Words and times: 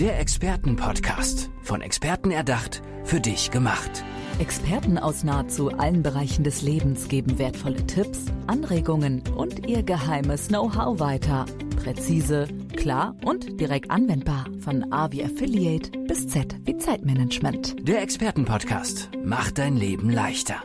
Der 0.00 0.18
Expertenpodcast. 0.18 1.50
Von 1.60 1.82
Experten 1.82 2.30
erdacht, 2.30 2.80
für 3.04 3.20
dich 3.20 3.50
gemacht. 3.50 4.02
Experten 4.38 4.96
aus 4.96 5.24
nahezu 5.24 5.68
allen 5.72 6.02
Bereichen 6.02 6.42
des 6.42 6.62
Lebens 6.62 7.08
geben 7.08 7.38
wertvolle 7.38 7.86
Tipps, 7.86 8.20
Anregungen 8.46 9.22
und 9.36 9.68
ihr 9.68 9.82
geheimes 9.82 10.48
Know-how 10.48 11.00
weiter. 11.00 11.44
Präzise, 11.76 12.48
klar 12.78 13.14
und 13.26 13.60
direkt 13.60 13.90
anwendbar. 13.90 14.46
Von 14.60 14.90
A 14.90 15.12
wie 15.12 15.22
Affiliate 15.22 15.90
bis 16.08 16.26
Z 16.28 16.56
wie 16.64 16.78
Zeitmanagement. 16.78 17.86
Der 17.86 18.00
Expertenpodcast 18.00 19.10
macht 19.22 19.58
dein 19.58 19.76
Leben 19.76 20.08
leichter. 20.08 20.62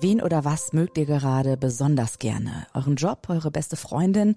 Wen 0.00 0.22
oder 0.22 0.44
was 0.44 0.72
mögt 0.72 0.96
ihr 0.96 1.06
gerade 1.06 1.56
besonders 1.56 2.20
gerne? 2.20 2.68
Euren 2.72 2.94
Job, 2.94 3.26
eure 3.30 3.50
beste 3.50 3.74
Freundin, 3.74 4.36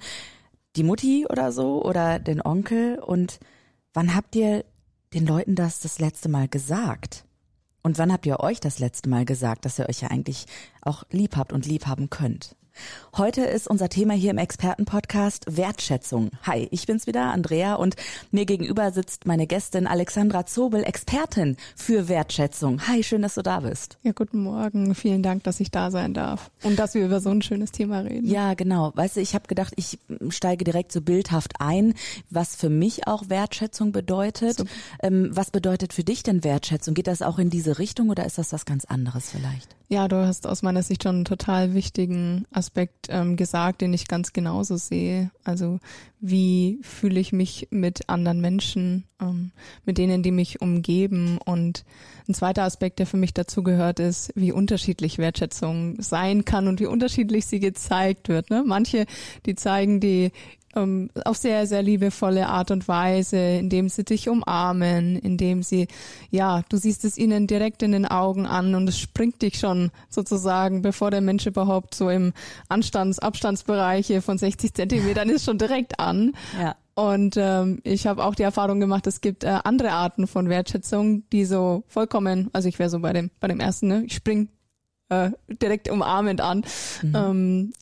die 0.75 0.83
Mutti 0.83 1.27
oder 1.29 1.51
so 1.51 1.85
oder 1.85 2.17
den 2.17 2.41
Onkel? 2.41 2.97
Und 2.97 3.39
wann 3.93 4.15
habt 4.15 4.35
ihr 4.35 4.65
den 5.13 5.25
Leuten 5.25 5.55
das 5.55 5.79
das 5.79 5.99
letzte 5.99 6.29
Mal 6.29 6.47
gesagt? 6.47 7.25
Und 7.83 7.97
wann 7.97 8.13
habt 8.13 8.25
ihr 8.25 8.39
euch 8.39 8.59
das 8.59 8.79
letzte 8.79 9.09
Mal 9.09 9.25
gesagt, 9.25 9.65
dass 9.65 9.79
ihr 9.79 9.89
euch 9.89 10.01
ja 10.01 10.09
eigentlich 10.09 10.45
auch 10.81 11.03
lieb 11.09 11.35
habt 11.35 11.51
und 11.51 11.65
lieb 11.65 11.87
haben 11.87 12.09
könnt? 12.09 12.55
Heute 13.17 13.41
ist 13.41 13.67
unser 13.67 13.89
Thema 13.89 14.13
hier 14.13 14.31
im 14.31 14.37
Expertenpodcast 14.37 15.57
Wertschätzung. 15.57 16.31
Hi, 16.43 16.67
ich 16.71 16.87
bin's 16.87 17.07
wieder, 17.07 17.25
Andrea, 17.31 17.75
und 17.75 17.95
mir 18.31 18.45
gegenüber 18.45 18.91
sitzt 18.91 19.25
meine 19.25 19.47
Gästin 19.47 19.85
Alexandra 19.85 20.45
Zobel, 20.45 20.83
Expertin 20.83 21.57
für 21.75 22.07
Wertschätzung. 22.07 22.87
Hi, 22.87 23.03
schön, 23.03 23.21
dass 23.21 23.35
du 23.35 23.41
da 23.41 23.59
bist. 23.59 23.97
Ja, 24.03 24.13
guten 24.13 24.41
Morgen. 24.41 24.95
Vielen 24.95 25.23
Dank, 25.23 25.43
dass 25.43 25.59
ich 25.59 25.71
da 25.71 25.91
sein 25.91 26.13
darf 26.13 26.51
und 26.63 26.79
dass 26.79 26.93
wir 26.93 27.05
über 27.05 27.19
so 27.19 27.29
ein 27.29 27.41
schönes 27.41 27.71
Thema 27.71 27.99
reden. 27.99 28.27
Ja, 28.27 28.53
genau. 28.53 28.93
Weißt 28.95 29.17
du, 29.17 29.21
ich 29.21 29.35
habe 29.35 29.47
gedacht, 29.47 29.73
ich 29.75 29.99
steige 30.29 30.63
direkt 30.63 30.91
so 30.93 31.01
bildhaft 31.01 31.55
ein, 31.59 31.93
was 32.29 32.55
für 32.55 32.69
mich 32.69 33.07
auch 33.07 33.29
Wertschätzung 33.29 33.91
bedeutet. 33.91 34.63
Ähm, 35.03 35.29
was 35.33 35.51
bedeutet 35.51 35.93
für 35.93 36.03
dich 36.03 36.23
denn 36.23 36.43
Wertschätzung? 36.43 36.93
Geht 36.93 37.07
das 37.07 37.21
auch 37.21 37.39
in 37.39 37.49
diese 37.49 37.77
Richtung 37.77 38.09
oder 38.09 38.25
ist 38.25 38.37
das 38.37 38.53
was 38.53 38.65
ganz 38.65 38.85
anderes 38.85 39.29
vielleicht? 39.29 39.75
Ja, 39.91 40.07
du 40.07 40.25
hast 40.25 40.47
aus 40.47 40.61
meiner 40.61 40.83
Sicht 40.83 41.03
schon 41.03 41.15
einen 41.15 41.25
total 41.25 41.73
wichtigen 41.73 42.45
Aspekt 42.49 43.07
ähm, 43.09 43.35
gesagt, 43.35 43.81
den 43.81 43.93
ich 43.93 44.07
ganz 44.07 44.31
genauso 44.31 44.77
sehe. 44.77 45.31
Also 45.43 45.79
wie 46.21 46.79
fühle 46.81 47.19
ich 47.19 47.33
mich 47.33 47.67
mit 47.71 48.07
anderen 48.07 48.39
Menschen, 48.39 49.03
ähm, 49.19 49.51
mit 49.83 49.97
denen, 49.97 50.23
die 50.23 50.31
mich 50.31 50.61
umgeben. 50.61 51.39
Und 51.43 51.83
ein 52.25 52.33
zweiter 52.33 52.63
Aspekt, 52.63 52.99
der 52.99 53.05
für 53.05 53.17
mich 53.17 53.33
dazu 53.33 53.63
gehört, 53.63 53.99
ist, 53.99 54.31
wie 54.33 54.53
unterschiedlich 54.53 55.17
Wertschätzung 55.17 56.01
sein 56.01 56.45
kann 56.45 56.69
und 56.69 56.79
wie 56.79 56.85
unterschiedlich 56.85 57.45
sie 57.45 57.59
gezeigt 57.59 58.29
wird. 58.29 58.49
Ne? 58.49 58.63
Manche, 58.65 59.05
die 59.45 59.55
zeigen 59.55 59.99
die 59.99 60.31
ähm, 60.75 61.09
auf 61.25 61.37
sehr, 61.37 61.67
sehr 61.67 61.81
liebevolle 61.81 62.47
Art 62.47 62.71
und 62.71 62.87
Weise, 62.87 63.37
indem 63.37 63.89
sie 63.89 64.03
dich 64.03 64.29
umarmen, 64.29 65.17
indem 65.17 65.63
sie, 65.63 65.87
ja, 66.29 66.61
du 66.69 66.77
siehst 66.77 67.05
es 67.05 67.17
ihnen 67.17 67.47
direkt 67.47 67.83
in 67.83 67.91
den 67.91 68.05
Augen 68.05 68.45
an 68.45 68.75
und 68.75 68.87
es 68.87 68.99
springt 68.99 69.41
dich 69.41 69.59
schon 69.59 69.91
sozusagen, 70.09 70.81
bevor 70.81 71.11
der 71.11 71.21
Mensch 71.21 71.45
überhaupt 71.45 71.95
so 71.95 72.09
im 72.09 72.33
Anstands-, 72.69 73.19
Abstandsbereiche 73.19 74.21
von 74.21 74.37
60 74.37 74.73
Zentimetern 74.73 75.29
ist, 75.29 75.45
schon 75.45 75.57
direkt 75.57 75.99
an. 75.99 76.33
Ja. 76.59 76.75
Und 76.93 77.35
ähm, 77.37 77.79
ich 77.83 78.05
habe 78.05 78.23
auch 78.23 78.35
die 78.35 78.43
Erfahrung 78.43 78.79
gemacht, 78.79 79.07
es 79.07 79.21
gibt 79.21 79.43
äh, 79.43 79.59
andere 79.63 79.91
Arten 79.91 80.27
von 80.27 80.49
Wertschätzung, 80.49 81.23
die 81.31 81.45
so 81.45 81.83
vollkommen, 81.87 82.49
also 82.53 82.67
ich 82.67 82.79
wäre 82.79 82.89
so 82.89 82.99
bei 82.99 83.13
dem, 83.13 83.31
bei 83.39 83.47
dem 83.47 83.59
ersten, 83.59 83.87
ne, 83.87 84.03
ich 84.05 84.13
spring 84.13 84.49
äh, 85.09 85.31
direkt 85.47 85.89
umarmend 85.89 86.41
an. 86.41 86.63
Mhm. 87.01 87.15
Ähm, 87.15 87.73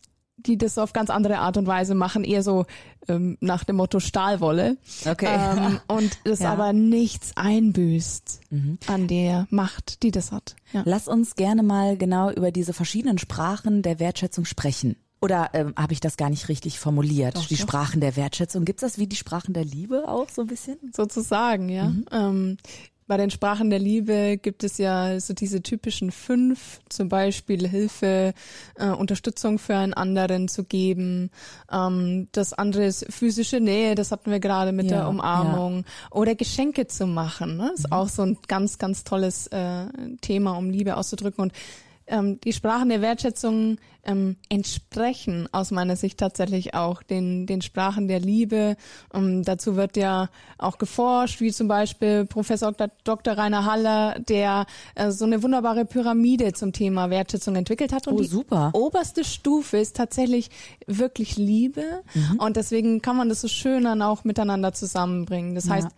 die 0.46 0.58
das 0.58 0.78
auf 0.78 0.94
ganz 0.94 1.10
andere 1.10 1.40
Art 1.40 1.58
und 1.58 1.68
Weise 1.68 1.96
machen, 1.96 2.24
eher 2.24 2.44
so 2.44 2.66
ähm, 3.08 3.38
nach 3.42 3.64
dem 3.64 3.78
Motto 3.78 4.00
Stahlwolle. 4.00 4.78
Okay. 5.06 5.28
Ähm, 5.30 5.80
und 5.88 6.20
das 6.24 6.40
ja. 6.40 6.52
aber 6.52 6.74
nichts 6.74 7.32
einbüßt 7.36 8.42
mhm. 8.50 8.78
an 8.88 9.08
der 9.08 9.48
Macht, 9.50 10.04
die 10.04 10.12
das 10.12 10.32
hat. 10.32 10.56
Ja. 10.74 10.84
Lass 10.86 11.08
uns 11.08 11.36
gerne 11.36 11.64
mal 11.64 11.98
genau 11.98 12.32
über 12.32 12.52
diese 12.52 12.74
verschiedenen 12.74 13.18
Sprachen 13.18 13.82
der 13.82 14.00
Wertschätzung 14.00 14.46
sprechen. 14.46 14.96
Oder 15.22 15.50
ähm, 15.54 15.74
habe 15.78 15.92
ich 15.92 16.00
das 16.00 16.16
gar 16.16 16.30
nicht 16.30 16.48
richtig 16.48 16.80
formuliert? 16.80 17.36
Doch, 17.36 17.46
die 17.46 17.56
doch. 17.56 17.64
Sprachen 17.64 18.00
der 18.00 18.16
Wertschätzung. 18.16 18.64
Gibt's 18.64 18.82
das 18.82 18.98
wie 18.98 19.08
die 19.08 19.18
Sprachen 19.18 19.54
der 19.54 19.66
Liebe 19.66 20.08
auch 20.08 20.30
so 20.30 20.42
ein 20.44 20.48
bisschen? 20.48 20.78
Sozusagen, 20.96 21.68
ja. 21.68 21.90
Mhm. 21.90 22.06
Ähm, 22.12 22.58
bei 23.10 23.18
den 23.18 23.32
Sprachen 23.32 23.72
der 23.72 23.80
Liebe 23.80 24.38
gibt 24.38 24.64
es 24.64 24.78
ja 24.78 25.20
so 25.20 25.34
diese 25.34 25.64
typischen 25.64 26.12
fünf, 26.12 26.80
zum 26.90 27.10
Beispiel 27.10 27.68
Hilfe, 27.68 28.36
äh, 28.76 28.90
Unterstützung 28.90 29.58
für 29.58 29.76
einen 29.76 29.96
anderen 29.96 30.48
zu 30.48 30.64
geben. 30.64 31.32
Ähm, 31.72 32.28
das 32.34 32.54
andere 32.54 32.86
ist 32.86 33.12
physische 33.12 33.60
Nähe, 33.60 33.96
das 33.96 34.12
hatten 34.12 34.30
wir 34.30 34.40
gerade 34.40 34.72
mit 34.74 34.92
ja, 34.92 34.98
der 34.98 35.10
Umarmung. 35.10 35.78
Ja. 35.78 35.84
Oder 36.12 36.36
Geschenke 36.36 36.86
zu 36.86 37.08
machen. 37.08 37.58
Ne? 37.58 37.72
Ist 37.74 37.88
mhm. 37.88 37.94
auch 37.94 38.10
so 38.10 38.22
ein 38.22 38.38
ganz, 38.48 38.78
ganz 38.78 39.04
tolles 39.04 39.48
äh, 39.48 39.88
Thema, 40.22 40.52
um 40.52 40.70
Liebe 40.70 40.96
auszudrücken. 40.96 41.42
Und 41.42 41.54
ähm, 42.10 42.40
die 42.42 42.54
Sprachen 42.54 42.90
der 42.90 43.02
Wertschätzung 43.02 43.78
ähm, 44.04 44.38
entsprechen 44.50 45.48
aus 45.52 45.72
meiner 45.72 45.96
Sicht 45.96 46.18
tatsächlich 46.18 46.74
auch 46.74 47.04
den, 47.04 47.46
den 47.46 47.62
Sprachen 47.62 48.08
der 48.08 48.20
Liebe. 48.20 48.76
Ähm, 49.14 49.44
dazu 49.44 49.76
wird 49.76 49.98
ja 49.98 50.30
auch 50.58 50.78
geforscht, 50.78 51.42
wie 51.42 51.52
zum 51.52 51.68
Beispiel 51.68 52.26
Professor 52.26 52.74
Dr. 53.04 53.38
Rainer 53.38 53.66
Haller, 53.66 54.20
der 54.20 54.66
äh, 54.96 55.12
so 55.12 55.26
eine 55.26 55.44
wunderbare 55.44 55.86
Pyramide 55.86 56.54
zum 56.54 56.74
Thema 56.74 57.10
Wertschätzung 57.10 57.56
entwickelt 57.56 57.94
hat. 57.94 58.08
Und 58.08 58.20
oh, 58.20 58.24
super. 58.24 58.72
die 58.74 58.80
oberste 58.80 59.24
Stufe 59.24 59.78
ist 59.78 59.96
tatsächlich 59.96 60.50
wirklich 60.88 61.38
Liebe. 61.38 62.02
Mhm. 62.14 62.40
Und 62.40 62.56
deswegen 62.58 63.02
kann 63.02 63.18
man 63.18 63.30
das 63.30 63.42
so 63.42 63.48
schön 63.48 63.84
dann 63.84 64.02
auch 64.02 64.24
miteinander 64.24 64.74
zusammenbringen. 64.74 65.56
Das 65.56 65.70
heißt, 65.70 65.90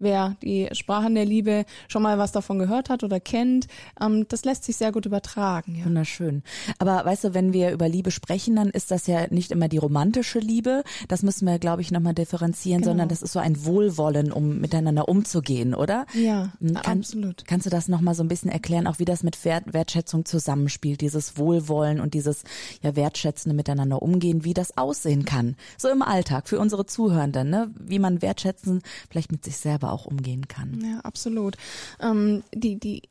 wer 0.00 0.36
die 0.42 0.68
Sprachen 0.72 1.14
der 1.14 1.24
Liebe 1.24 1.64
schon 1.88 2.02
mal 2.02 2.18
was 2.18 2.32
davon 2.32 2.58
gehört 2.58 2.90
hat 2.90 3.04
oder 3.04 3.20
kennt, 3.20 3.66
ähm, 4.00 4.26
das 4.28 4.44
lässt 4.44 4.64
sich 4.64 4.76
sehr 4.76 4.92
gut 4.92 5.06
übertragen. 5.06 5.76
Ja. 5.76 5.84
Wunderschön. 5.84 6.42
Aber 6.78 7.04
weißt 7.04 7.24
du, 7.24 7.34
wenn 7.34 7.52
wir 7.52 7.70
über 7.70 7.88
Liebe 7.88 8.10
sprechen, 8.10 8.56
dann 8.56 8.70
ist 8.70 8.90
das 8.90 9.06
ja 9.06 9.26
nicht 9.30 9.52
immer 9.52 9.68
die 9.68 9.78
romantische 9.78 10.38
Liebe. 10.38 10.82
Das 11.08 11.22
müssen 11.22 11.46
wir, 11.46 11.58
glaube 11.58 11.82
ich, 11.82 11.90
nochmal 11.92 12.14
differenzieren, 12.14 12.80
genau. 12.80 12.92
sondern 12.92 13.08
das 13.08 13.22
ist 13.22 13.32
so 13.32 13.38
ein 13.38 13.64
Wohlwollen, 13.64 14.32
um 14.32 14.58
miteinander 14.58 15.08
umzugehen, 15.08 15.74
oder? 15.74 16.06
Ja, 16.14 16.52
hm, 16.60 16.74
Kann, 16.74 16.98
absolut. 16.98 17.44
Kannst 17.46 17.66
du 17.66 17.70
das 17.70 17.88
nochmal 17.88 18.14
so 18.14 18.24
ein 18.24 18.28
bisschen 18.28 18.50
erklären, 18.50 18.86
auch 18.86 18.98
wie 18.98 19.04
das 19.04 19.22
mit 19.22 19.44
Wert, 19.44 19.72
Wertschätzung 19.72 20.24
zusammenspielt, 20.24 21.02
dieses 21.02 21.36
Wohlwollen 21.36 22.00
und 22.00 22.14
dieses 22.14 22.42
ja 22.82 22.96
wertschätzende 22.96 23.54
Miteinander 23.54 24.00
umgehen, 24.00 24.44
wie 24.44 24.54
das 24.54 24.76
aussehen 24.78 25.24
kann, 25.24 25.56
so 25.76 25.88
im 25.88 26.02
Alltag 26.02 26.48
für 26.48 26.58
unsere 26.58 26.86
Zuhörenden, 26.86 27.50
ne? 27.50 27.70
wie 27.78 27.98
man 27.98 28.22
wertschätzen 28.22 28.82
vielleicht 29.10 29.32
mit 29.32 29.44
sich 29.44 29.56
selber 29.56 29.89
auch 29.90 30.06
umgehen 30.06 30.48
kann. 30.48 30.80
Ja, 30.82 31.00
absolut. 31.00 31.56
Ähm, 32.00 32.42
die, 32.54 32.78
die 32.78 33.02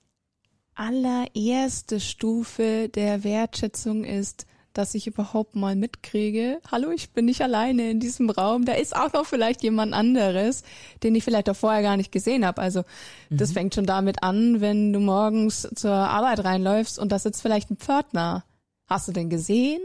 allererste 0.76 2.00
Stufe 2.00 2.90
der 2.90 3.24
Wertschätzung 3.24 4.06
ist, 4.06 4.46
dass 4.74 4.96
ich 4.96 5.08
überhaupt 5.08 5.56
mal 5.56 5.76
mitkriege, 5.76 6.60
hallo, 6.72 6.92
ich 6.92 7.12
bin 7.12 7.26
nicht 7.26 7.42
alleine 7.42 7.90
in 7.90 8.00
diesem 8.00 8.30
Raum, 8.30 8.66
da 8.66 8.74
ist 8.74 8.96
auch 8.96 9.12
noch 9.12 9.26
vielleicht 9.26 9.64
jemand 9.64 9.94
anderes, 9.94 10.64
den 11.04 11.16
ich 11.16 11.24
vielleicht 11.24 11.50
auch 11.50 11.56
vorher 11.56 11.82
gar 11.82 11.98
nicht 11.98 12.12
gesehen 12.12 12.46
habe. 12.46 12.62
Also 12.62 12.84
das 13.30 13.50
mhm. 13.50 13.54
fängt 13.54 13.76
schon 13.76 13.86
damit 13.86 14.24
an, 14.24 14.62
wenn 14.62 14.94
du 14.94 15.00
morgens 15.00 15.68
zur 15.76 15.92
Arbeit 15.92 16.44
reinläufst 16.44 17.00
und 17.00 17.12
da 17.12 17.20
sitzt 17.20 17.42
vielleicht 17.42 17.72
ein 17.72 17.78
Pförtner 17.78 18.44
Hast 18.90 19.08
du 19.08 19.12
denn 19.12 19.30
gesehen, 19.30 19.82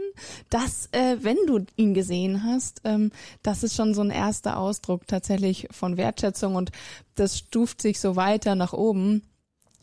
dass, 0.49 0.89
äh, 0.91 1.17
wenn 1.21 1.37
du 1.45 1.63
ihn 1.75 1.93
gesehen 1.93 2.43
hast, 2.43 2.81
ähm, 2.85 3.11
das 3.43 3.61
ist 3.61 3.75
schon 3.75 3.93
so 3.93 4.01
ein 4.01 4.09
erster 4.09 4.57
Ausdruck 4.57 5.05
tatsächlich 5.05 5.67
von 5.69 5.95
Wertschätzung 5.95 6.55
und 6.55 6.71
das 7.13 7.37
stuft 7.37 7.83
sich 7.83 7.99
so 7.99 8.15
weiter 8.15 8.55
nach 8.55 8.73
oben. 8.73 9.21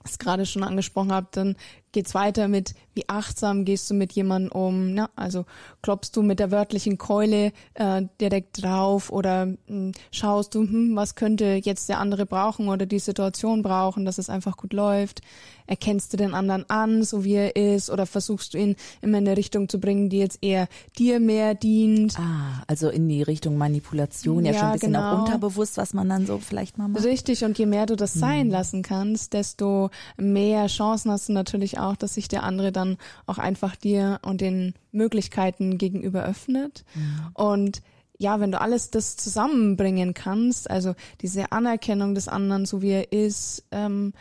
Das 0.02 0.18
gerade 0.18 0.44
schon 0.44 0.64
angesprochen 0.64 1.12
habe, 1.12 1.28
dann 1.30 1.56
geht's 1.92 2.14
weiter 2.14 2.48
mit, 2.48 2.74
wie 2.94 3.08
achtsam 3.08 3.64
gehst 3.64 3.88
du 3.90 3.94
mit 3.94 4.12
jemandem 4.12 4.52
um, 4.52 4.92
ne? 4.92 5.08
also 5.16 5.44
klopfst 5.82 6.10
du 6.14 6.22
mit 6.22 6.38
der 6.38 6.50
wörtlichen 6.50 6.98
Keule 6.98 7.52
äh, 7.74 8.02
direkt 8.20 8.62
drauf 8.62 9.10
oder 9.10 9.46
mh, 9.46 9.56
hm, 9.66 9.92
schaust 10.10 10.54
du, 10.54 10.60
hm, 10.60 10.96
was 10.96 11.14
könnte 11.14 11.60
jetzt 11.62 11.88
der 11.88 11.98
andere 11.98 12.26
brauchen 12.26 12.68
oder 12.68 12.86
die 12.86 12.98
Situation 12.98 13.62
brauchen, 13.62 14.04
dass 14.04 14.18
es 14.18 14.30
einfach 14.30 14.56
gut 14.56 14.72
läuft. 14.72 15.20
Erkennst 15.66 16.12
du 16.12 16.16
den 16.16 16.34
anderen 16.34 16.68
an, 16.68 17.04
so 17.04 17.24
wie 17.24 17.34
er 17.34 17.56
ist, 17.56 17.88
oder 17.88 18.04
versuchst 18.04 18.54
du 18.54 18.58
ihn 18.58 18.76
immer 19.00 19.18
in 19.18 19.26
eine 19.26 19.36
Richtung 19.36 19.68
zu 19.68 19.78
bringen, 19.78 20.10
die 20.10 20.18
jetzt 20.18 20.38
eher 20.42 20.68
dir 20.98 21.20
mehr 21.20 21.54
dient? 21.54 22.18
Ah, 22.18 22.62
also 22.66 22.88
in 22.88 23.08
die 23.08 23.22
Richtung 23.22 23.56
Manipulation, 23.56 24.44
ja, 24.44 24.52
ja 24.52 24.58
schon 24.58 24.68
ein 24.68 24.72
bisschen 24.74 24.92
genau. 24.92 25.12
auch 25.12 25.18
unterbewusst, 25.20 25.76
was 25.76 25.94
man 25.94 26.08
dann 26.08 26.26
so 26.26 26.38
vielleicht 26.38 26.78
mal 26.78 26.88
macht. 26.88 27.04
Richtig, 27.04 27.44
und 27.44 27.58
je 27.58 27.66
mehr 27.66 27.86
du 27.86 27.96
das 27.96 28.14
hm. 28.14 28.20
sein 28.20 28.50
lassen 28.50 28.82
kannst, 28.82 29.32
desto 29.32 29.90
mehr 30.16 30.66
Chancen 30.66 31.10
hast 31.10 31.28
du 31.28 31.32
natürlich 31.32 31.78
auch, 31.78 31.81
dass 31.96 32.14
sich 32.14 32.28
der 32.28 32.42
andere 32.42 32.72
dann 32.72 32.96
auch 33.26 33.38
einfach 33.38 33.76
dir 33.76 34.20
und 34.22 34.40
den 34.40 34.74
Möglichkeiten 34.92 35.78
gegenüber 35.78 36.24
öffnet. 36.24 36.84
Mhm. 36.94 37.28
Und 37.34 37.82
ja, 38.18 38.38
wenn 38.40 38.52
du 38.52 38.60
alles 38.60 38.90
das 38.90 39.16
zusammenbringen 39.16 40.14
kannst, 40.14 40.70
also 40.70 40.94
diese 41.20 41.50
Anerkennung 41.50 42.14
des 42.14 42.28
anderen, 42.28 42.66
so 42.66 42.80
wie 42.80 42.90
er 42.90 43.12
ist, 43.12 43.64
ähm, 43.72 44.12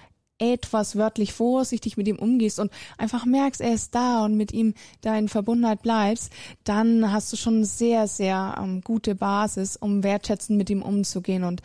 etwas 0.42 0.96
wörtlich 0.96 1.34
vorsichtig 1.34 1.98
mit 1.98 2.08
ihm 2.08 2.18
umgehst 2.18 2.60
und 2.60 2.72
einfach 2.98 3.26
merkst, 3.26 3.62
er 3.62 3.76
ist 3.76 3.94
da 3.94 4.26
und 4.26 4.36
mit 4.36 4.52
ihm 4.52 4.74
da 5.02 5.16
in 5.16 5.30
Verbundenheit 5.30 5.84
bleibst, 5.84 6.34
dann 6.64 7.12
hast 7.12 7.32
du 7.32 7.38
schon 7.38 7.64
sehr, 7.64 8.08
sehr 8.08 8.56
ähm, 8.60 8.82
gute 8.82 9.14
Basis, 9.14 9.78
um 9.78 10.04
wertschätzend 10.04 10.58
mit 10.58 10.72
ihm 10.72 10.82
umzugehen. 10.82 11.44
Und 11.44 11.62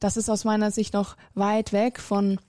das 0.00 0.16
ist 0.16 0.28
aus 0.28 0.44
meiner 0.44 0.72
Sicht 0.72 0.92
noch 0.92 1.16
weit 1.34 1.72
weg 1.72 2.00
von 2.00 2.40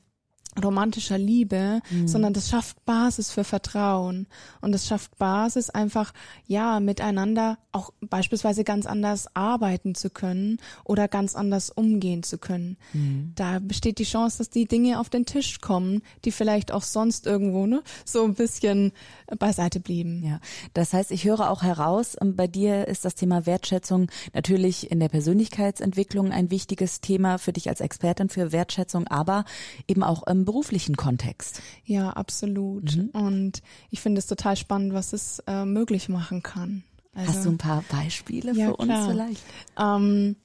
romantischer 0.63 1.17
Liebe, 1.17 1.81
mhm. 1.89 2.07
sondern 2.07 2.33
das 2.33 2.49
schafft 2.49 2.83
Basis 2.85 3.31
für 3.31 3.43
Vertrauen 3.43 4.27
und 4.61 4.73
es 4.73 4.87
schafft 4.87 5.17
Basis 5.17 5.69
einfach 5.69 6.13
ja 6.47 6.79
miteinander 6.79 7.57
auch 7.71 7.91
beispielsweise 8.01 8.63
ganz 8.63 8.85
anders 8.85 9.27
arbeiten 9.35 9.95
zu 9.95 10.09
können 10.09 10.57
oder 10.83 11.07
ganz 11.07 11.35
anders 11.35 11.69
umgehen 11.69 12.23
zu 12.23 12.37
können. 12.37 12.77
Mhm. 12.93 13.33
Da 13.35 13.59
besteht 13.59 13.99
die 13.99 14.03
Chance, 14.03 14.39
dass 14.39 14.49
die 14.49 14.65
Dinge 14.65 14.99
auf 14.99 15.09
den 15.09 15.25
Tisch 15.25 15.61
kommen, 15.61 16.01
die 16.25 16.31
vielleicht 16.31 16.71
auch 16.71 16.83
sonst 16.83 17.27
irgendwo 17.27 17.65
ne, 17.65 17.83
so 18.05 18.23
ein 18.23 18.33
bisschen 18.33 18.91
beiseite 19.37 19.79
blieben. 19.79 20.23
Ja, 20.23 20.39
das 20.73 20.93
heißt, 20.93 21.11
ich 21.11 21.25
höre 21.25 21.49
auch 21.49 21.63
heraus, 21.63 22.15
ähm, 22.19 22.35
bei 22.35 22.47
dir 22.47 22.87
ist 22.87 23.05
das 23.05 23.15
Thema 23.15 23.45
Wertschätzung 23.45 24.09
natürlich 24.33 24.91
in 24.91 24.99
der 24.99 25.09
Persönlichkeitsentwicklung 25.09 26.31
ein 26.31 26.49
wichtiges 26.49 27.01
Thema 27.01 27.37
für 27.37 27.53
dich 27.53 27.69
als 27.69 27.81
Expertin 27.81 28.29
für 28.29 28.51
Wertschätzung, 28.51 29.07
aber 29.07 29.45
eben 29.87 30.03
auch 30.03 30.25
im 30.25 30.45
beruflichen 30.47 30.95
Kontext. 30.95 31.61
Ja, 31.83 32.11
absolut. 32.11 32.95
Mhm. 32.95 33.09
Und 33.09 33.61
ich 33.89 33.99
finde 33.99 34.19
es 34.19 34.27
total 34.27 34.55
spannend, 34.55 34.93
was 34.93 35.11
es 35.11 35.39
äh, 35.45 35.65
möglich 35.65 36.07
machen 36.07 36.41
kann. 36.41 36.83
Also, 37.13 37.33
Hast 37.33 37.45
du 37.45 37.49
ein 37.49 37.57
paar 37.57 37.83
Beispiele 37.89 38.53
ja, 38.53 38.69
für 38.69 38.77
klar. 38.77 39.07
uns 39.07 39.11
vielleicht? 39.11 39.43
Ähm, 39.77 40.35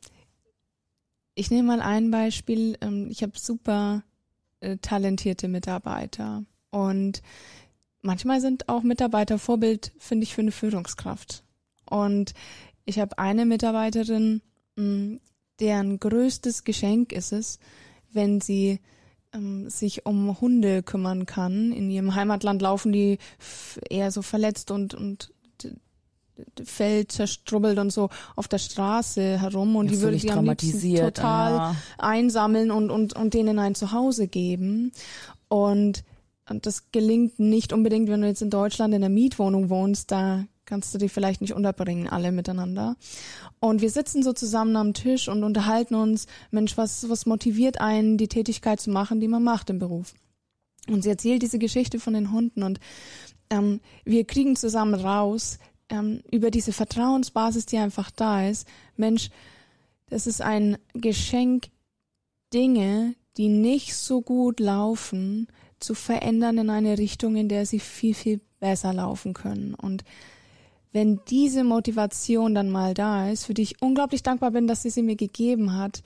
ich 1.37 1.51
nehme 1.51 1.69
mal 1.69 1.81
ein 1.81 2.11
Beispiel. 2.11 2.77
Ähm, 2.81 3.09
ich 3.11 3.23
habe 3.23 3.33
super 3.39 4.03
äh, 4.59 4.77
talentierte 4.79 5.47
Mitarbeiter 5.47 6.45
und 6.71 7.23
manchmal 8.01 8.41
sind 8.41 8.69
auch 8.69 8.83
Mitarbeiter 8.83 9.39
Vorbild, 9.39 9.93
finde 9.99 10.25
ich, 10.25 10.35
für 10.35 10.41
eine 10.41 10.51
Führungskraft. 10.51 11.45
Und 11.89 12.35
ich 12.87 12.99
habe 12.99 13.19
eine 13.19 13.47
Mitarbeiterin, 13.47 14.43
mh, 14.75 15.21
deren 15.61 16.01
größtes 16.01 16.65
Geschenk 16.65 17.13
ist 17.13 17.33
es, 17.33 17.61
wenn 18.13 18.41
sie 18.41 18.81
sich 19.69 20.05
um 20.05 20.41
Hunde 20.41 20.83
kümmern 20.83 21.27
kann. 21.27 21.73
In 21.73 21.91
ihrem 21.91 22.15
Heimatland 22.15 22.61
laufen 22.61 22.93
die 22.93 23.19
eher 23.89 24.11
so 24.11 24.23
verletzt 24.23 24.71
und, 24.71 24.95
und 24.95 25.33
Fell 26.65 27.07
zerstrubbelt 27.07 27.79
und 27.79 27.93
so 27.93 28.09
auf 28.37 28.49
der 28.49 28.59
Straße 28.59 29.41
herum 29.41 29.77
und 29.77 29.91
die 29.91 30.01
würde 30.01 30.17
die 30.17 30.31
am 30.31 30.45
liebsten 30.45 30.97
total 30.97 31.53
ja. 31.53 31.77
einsammeln 31.99 32.71
und, 32.71 32.91
und, 32.91 33.15
und 33.15 33.35
denen 33.35 33.59
ein 33.59 33.75
Zuhause 33.75 34.29
geben. 34.29 34.93
Und, 35.49 36.05
und 36.49 36.67
das 36.67 36.91
gelingt 36.91 37.39
nicht 37.39 37.73
unbedingt, 37.73 38.09
wenn 38.09 38.23
du 38.23 38.27
jetzt 38.27 38.43
in 38.43 38.51
Deutschland 38.51 38.95
in 38.95 39.03
der 39.03 39.11
Mietwohnung 39.11 39.69
wohnst, 39.69 40.11
da 40.11 40.47
kannst 40.65 40.95
du 40.95 40.99
die 40.99 41.09
vielleicht 41.09 41.41
nicht 41.41 41.55
unterbringen, 41.55 42.09
alle 42.09 42.33
miteinander. 42.33 42.97
Und 43.61 43.81
wir 43.81 43.91
sitzen 43.91 44.23
so 44.23 44.33
zusammen 44.33 44.77
am 44.77 44.95
Tisch 44.95 45.29
und 45.29 45.45
unterhalten 45.45 45.95
uns, 45.95 46.27
Mensch, 46.51 46.77
was, 46.77 47.09
was 47.09 47.27
motiviert 47.27 47.81
einen, 47.81 48.17
die 48.17 48.29
Tätigkeit 48.29 48.81
zu 48.81 48.91
machen, 48.91 49.21
die 49.21 49.29
man 49.29 49.43
macht 49.43 49.71
im 49.71 49.79
Beruf? 49.79 50.15
Und 50.89 51.03
sie 51.03 51.11
erzählt 51.11 51.43
diese 51.43 51.59
Geschichte 51.59 52.01
von 52.01 52.15
den 52.15 52.33
Hunden 52.33 52.63
und 52.63 52.81
ähm, 53.51 53.81
wir 54.05 54.25
kriegen 54.25 54.57
zusammen 54.57 54.95
raus, 54.95 55.59
ähm, 55.89 56.23
über 56.31 56.51
diese 56.51 56.73
Vertrauensbasis, 56.73 57.67
die 57.67 57.79
einfach 57.79 58.11
da 58.11 58.49
ist, 58.49 58.67
Mensch, 58.97 59.31
das 60.09 60.27
ist 60.27 60.41
ein 60.41 60.79
Geschenk, 60.95 61.69
Dinge, 62.53 63.15
die 63.37 63.49
nicht 63.49 63.95
so 63.95 64.21
gut 64.21 64.61
laufen, 64.61 65.49
zu 65.81 65.95
verändern 65.95 66.59
in 66.59 66.71
eine 66.71 66.99
Richtung, 66.99 67.37
in 67.37 67.49
der 67.49 67.67
sie 67.67 67.81
viel, 67.81 68.15
viel 68.15 68.41
besser 68.61 68.93
laufen 68.93 69.35
können. 69.35 69.75
Und 69.75 70.05
wenn 70.93 71.21
diese 71.29 71.65
Motivation 71.65 72.55
dann 72.55 72.71
mal 72.71 72.95
da 72.95 73.31
ist, 73.31 73.47
für 73.47 73.55
die 73.55 73.63
ich 73.63 73.83
unglaublich 73.83 74.23
dankbar 74.23 74.51
bin, 74.51 74.67
dass 74.67 74.83
sie 74.83 74.91
sie 74.91 75.03
mir 75.03 75.17
gegeben 75.17 75.75
hat, 75.77 76.03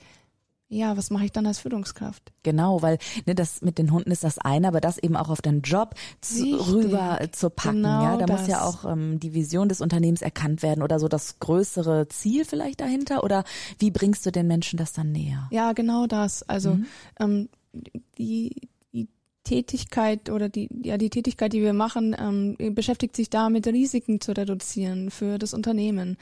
ja, 0.69 0.97
was 0.97 1.11
mache 1.11 1.25
ich 1.25 1.31
dann 1.31 1.45
als 1.45 1.59
Führungskraft? 1.59 2.33
Genau, 2.43 2.81
weil 2.81 2.97
ne, 3.25 3.35
das 3.35 3.61
mit 3.61 3.77
den 3.77 3.91
Hunden 3.91 4.11
ist 4.11 4.25
das 4.25 4.37
eine, 4.37 4.67
aber 4.67 4.81
das 4.81 4.97
eben 4.97 5.15
auch 5.15 5.29
auf 5.29 5.41
den 5.41 5.61
Job 5.61 5.95
zu, 6.19 6.43
rüber 6.43 7.19
zu 7.31 7.49
packen. 7.49 7.77
Genau 7.77 8.03
ja, 8.03 8.17
da 8.17 8.25
das. 8.25 8.41
muss 8.41 8.49
ja 8.49 8.65
auch 8.65 8.83
ähm, 8.83 9.17
die 9.19 9.33
Vision 9.33 9.69
des 9.69 9.79
Unternehmens 9.79 10.21
erkannt 10.21 10.63
werden 10.63 10.83
oder 10.83 10.99
so 10.99 11.07
das 11.07 11.39
größere 11.39 12.09
Ziel 12.09 12.43
vielleicht 12.43 12.81
dahinter. 12.81 13.23
Oder 13.23 13.45
wie 13.79 13.91
bringst 13.91 14.25
du 14.25 14.31
den 14.31 14.47
Menschen 14.47 14.75
das 14.75 14.91
dann 14.91 15.13
näher? 15.13 15.47
Ja, 15.51 15.71
genau 15.71 16.05
das. 16.05 16.43
Also 16.43 16.73
mhm. 16.73 16.85
ähm, 17.19 17.49
die 18.17 18.67
Tätigkeit 19.47 20.29
oder 20.29 20.49
die, 20.49 20.67
ja, 20.83 20.97
die 20.97 21.09
Tätigkeit, 21.09 21.53
die 21.53 21.61
wir 21.61 21.71
machen, 21.71 22.13
ähm, 22.19 22.75
beschäftigt 22.75 23.15
sich 23.15 23.29
damit, 23.29 23.65
Risiken 23.65 24.19
zu 24.19 24.33
reduzieren 24.33 25.09
für 25.09 25.37
das 25.37 25.53
Unternehmen. 25.53 26.17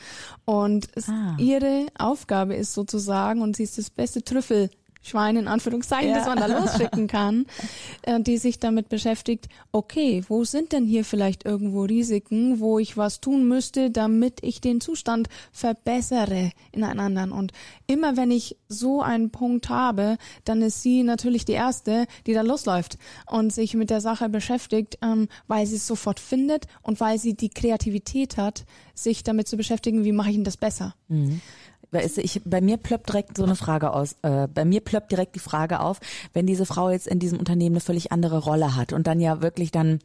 Und 0.45 0.89
ah. 1.07 1.35
ihre 1.39 1.87
Aufgabe 1.97 2.53
ist 2.53 2.73
sozusagen, 2.73 3.41
und 3.41 3.55
sie 3.55 3.63
ist 3.63 3.79
das 3.79 3.89
beste 3.89 4.23
Trüffel 4.23 4.69
Schwein 5.05 5.37
in 5.37 5.47
Anführungszeichen, 5.47 6.09
ja. 6.09 6.17
das 6.17 6.25
man 6.25 6.39
da 6.39 6.47
losschicken 6.47 7.07
kann, 7.07 7.45
äh, 8.01 8.19
die 8.19 8.37
sich 8.37 8.59
damit 8.59 8.89
beschäftigt, 8.89 9.47
okay, 9.71 10.23
wo 10.27 10.43
sind 10.43 10.71
denn 10.71 10.85
hier 10.85 11.05
vielleicht 11.05 11.45
irgendwo 11.45 11.83
Risiken, 11.83 12.59
wo 12.59 12.79
ich 12.79 12.97
was 12.97 13.21
tun 13.21 13.47
müsste, 13.47 13.91
damit 13.91 14.39
ich 14.41 14.61
den 14.61 14.81
Zustand 14.81 15.29
verbessere 15.51 16.51
in 16.71 16.83
einem 16.83 16.99
anderen. 17.01 17.31
Und 17.31 17.51
immer 17.85 18.17
wenn 18.17 18.31
ich 18.31 18.57
so 18.67 19.01
einen 19.01 19.29
Punkt 19.29 19.69
habe, 19.69 20.17
dann 20.43 20.63
ist 20.63 20.81
sie 20.81 21.03
natürlich 21.03 21.45
die 21.45 21.53
Erste, 21.53 22.07
die 22.25 22.33
da 22.33 22.41
losläuft 22.41 22.97
und 23.27 23.53
sich 23.53 23.75
mit 23.75 23.91
der 23.91 24.01
Sache 24.01 24.27
beschäftigt, 24.27 24.97
ähm, 25.03 25.27
weil 25.47 25.67
sie 25.67 25.75
es 25.75 25.85
sofort 25.85 26.19
findet 26.19 26.65
und 26.81 26.99
weil 26.99 27.19
sie 27.19 27.35
die 27.35 27.49
Kreativität 27.49 28.37
hat, 28.37 28.65
sich 28.95 29.23
damit 29.23 29.47
zu 29.47 29.55
beschäftigen, 29.55 30.03
wie 30.03 30.13
mache 30.13 30.29
ich 30.29 30.35
denn 30.35 30.45
das 30.45 30.57
besser. 30.57 30.95
Mhm. 31.09 31.41
Weißt 31.95 32.17
du, 32.17 32.21
ich, 32.21 32.41
bei 32.45 32.61
mir 32.61 32.77
plöppt 32.77 33.09
direkt 33.09 33.37
so 33.37 33.43
eine 33.43 33.55
Frage 33.55 33.91
aus, 33.91 34.15
äh, 34.21 34.47
bei 34.47 34.65
mir 34.65 34.81
plöppt 34.81 35.11
direkt 35.11 35.35
die 35.35 35.39
Frage 35.39 35.79
auf, 35.79 35.99
wenn 36.33 36.45
diese 36.45 36.65
Frau 36.65 36.89
jetzt 36.89 37.07
in 37.07 37.19
diesem 37.19 37.39
Unternehmen 37.39 37.75
eine 37.75 37.81
völlig 37.81 38.11
andere 38.11 38.39
Rolle 38.39 38.75
hat 38.75 38.93
und 38.93 39.07
dann 39.07 39.19
ja 39.19 39.41
wirklich 39.41 39.71
dann 39.71 39.99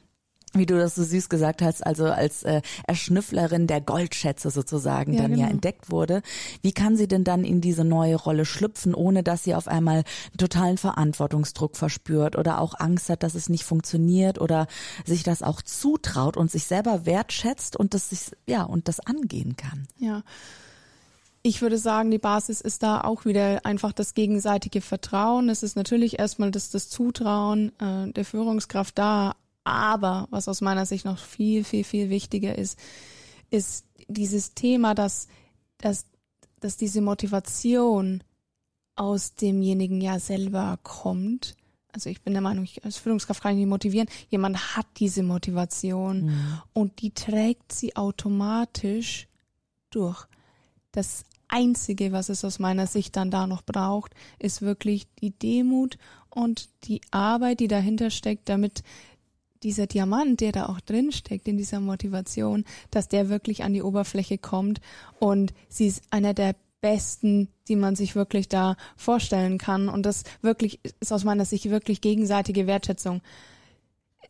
wie 0.53 0.67
du 0.67 0.77
das 0.77 0.97
so 0.97 1.05
süß 1.05 1.29
gesagt 1.29 1.63
hast, 1.63 1.87
also 1.87 2.07
als 2.07 2.43
äh, 2.43 2.63
Erschnüfflerin 2.87 3.67
der 3.67 3.81
Goldschätze 3.81 4.51
sozusagen 4.51 5.13
ja, 5.13 5.23
dann 5.23 5.33
genau. 5.33 5.45
ja 5.45 5.49
entdeckt 5.49 5.91
wurde. 5.91 6.23
Wie 6.63 6.73
kann 6.73 6.97
sie 6.97 7.07
denn 7.07 7.23
dann 7.25 7.45
in 7.45 7.61
diese 7.61 7.85
neue 7.85 8.17
Rolle 8.17 8.45
schlüpfen, 8.45 8.95
ohne 8.95 9.23
dass 9.23 9.45
sie 9.45 9.55
auf 9.55 9.69
einmal 9.69 10.03
totalen 10.37 10.77
Verantwortungsdruck 10.77 11.77
verspürt 11.77 12.37
oder 12.37 12.61
auch 12.61 12.75
Angst 12.79 13.11
hat, 13.11 13.23
dass 13.23 13.35
es 13.35 13.49
nicht 13.49 13.65
funktioniert 13.65 14.41
oder 14.41 14.67
sich 15.05 15.23
das 15.23 15.43
auch 15.43 15.63
zutraut 15.63 16.37
und 16.37 16.51
sich 16.51 16.65
selber 16.65 17.07
wertschätzt 17.07 17.77
und 17.77 17.95
das 17.95 18.11
sich 18.11 18.33
ja 18.47 18.65
und 18.65 18.89
das 18.89 18.99
angehen 18.99 19.57
kann? 19.57 19.87
Ja. 19.99 20.23
Ich 21.43 21.63
würde 21.63 21.79
sagen, 21.79 22.11
die 22.11 22.19
Basis 22.19 22.61
ist 22.61 22.83
da 22.83 23.01
auch 23.01 23.25
wieder 23.25 23.65
einfach 23.65 23.93
das 23.93 24.13
gegenseitige 24.13 24.83
Vertrauen. 24.83 25.49
Es 25.49 25.63
ist 25.63 25.75
natürlich 25.75 26.19
erstmal 26.19 26.51
das, 26.51 26.69
das 26.71 26.91
Zutrauen 26.91 27.73
äh, 27.79 28.13
der 28.13 28.25
Führungskraft 28.27 28.99
da. 28.99 29.37
Aber 29.65 30.27
was 30.31 30.49
aus 30.49 30.61
meiner 30.61 30.85
Sicht 30.85 31.05
noch 31.05 31.19
viel, 31.19 31.65
viel, 31.65 31.85
viel 31.85 32.11
wichtiger 32.11 32.57
ist, 32.59 32.79
ist 33.51 33.87
dieses 34.09 34.55
Thema, 34.55 34.95
dass, 34.95 35.29
dass, 35.79 36.07
dass 36.61 36.77
diese 36.77 37.01
Motivation 37.01 38.23
aus 38.97 39.35
demjenigen 39.35 40.01
ja 40.01 40.19
selber 40.19 40.79
kommt. 40.83 41.57
Also 41.93 42.11
ich 42.11 42.21
bin 42.23 42.35
der 42.35 42.43
Meinung, 42.43 42.65
ich 42.65 42.85
als 42.85 42.99
Führungskraft 42.99 43.43
kann 43.43 43.53
ich 43.53 43.59
nicht 43.59 43.67
motivieren. 43.67 44.09
Jemand 44.29 44.77
hat 44.77 44.87
diese 44.99 45.23
Motivation 45.23 46.27
mhm. 46.27 46.63
und 46.75 47.01
die 47.01 47.13
trägt 47.13 47.73
sie 47.73 47.97
automatisch 47.97 49.27
durch. 49.91 50.27
Das 50.93 51.25
Einzige, 51.51 52.13
was 52.13 52.29
es 52.29 52.45
aus 52.45 52.59
meiner 52.59 52.87
Sicht 52.87 53.17
dann 53.17 53.31
da 53.31 53.47
noch 53.47 53.63
braucht, 53.63 54.15
ist 54.39 54.63
wirklich 54.63 55.07
die 55.21 55.31
Demut 55.31 55.99
und 56.31 56.69
die 56.85 57.01
Arbeit, 57.11 57.61
die 57.61 57.69
dahinter 57.69 58.11
steckt, 58.11 58.49
damit 58.49 58.83
dieser 59.63 59.87
Diamant, 59.87 60.41
der 60.41 60.53
da 60.53 60.67
auch 60.67 60.81
drin 60.81 61.13
steckt 61.13 61.47
in 61.49 61.59
dieser 61.59 61.81
Motivation, 61.81 62.65
dass 62.91 63.09
der 63.09 63.29
wirklich 63.29 63.63
an 63.63 63.75
die 63.75 63.83
Oberfläche 63.83 64.39
kommt 64.39 64.81
und 65.19 65.53
sie 65.69 65.87
ist 65.87 66.03
einer 66.11 66.35
der 66.35 66.55
besten, 66.81 67.49
die 67.69 67.77
man 67.77 67.95
sich 67.95 68.15
wirklich 68.15 68.49
da 68.49 68.77
vorstellen 68.97 69.59
kann 69.59 69.89
und 69.89 70.07
das 70.07 70.25
wirklich 70.41 70.81
ist 71.01 71.13
aus 71.13 71.25
meiner 71.25 71.45
Sicht 71.45 71.69
wirklich 71.69 72.01
gegenseitige 72.01 72.67
Wertschätzung. 72.67 73.21